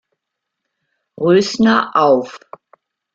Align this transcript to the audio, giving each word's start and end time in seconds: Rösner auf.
Rösner 1.19 1.91
auf. 1.95 2.39